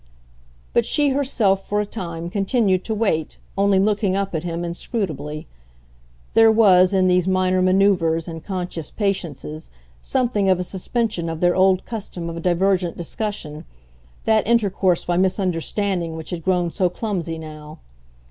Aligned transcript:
But 0.73 0.83
she 0.83 1.09
herself, 1.09 1.67
for 1.69 1.79
a 1.79 1.85
time, 1.85 2.31
continued 2.31 2.83
to 2.85 2.95
wait, 2.95 3.37
only 3.55 3.77
looking 3.77 4.15
up 4.15 4.33
at 4.33 4.43
him 4.43 4.65
inscrutably. 4.65 5.45
There 6.33 6.51
was 6.51 6.91
in 6.91 7.05
these 7.07 7.27
minor 7.27 7.61
manoeuvres 7.61 8.27
and 8.27 8.43
conscious 8.43 8.89
patiences 8.89 9.69
something 10.01 10.49
of 10.49 10.59
a 10.59 10.63
suspension 10.63 11.29
of 11.29 11.39
their 11.39 11.55
old 11.55 11.85
custom 11.85 12.31
of 12.31 12.41
divergent 12.41 12.97
discussion, 12.97 13.63
that 14.25 14.47
intercourse 14.47 15.05
by 15.05 15.17
misunderstanding 15.17 16.15
which 16.15 16.31
had 16.31 16.43
grown 16.43 16.71
so 16.71 16.89
clumsy 16.89 17.37
now. 17.37 17.77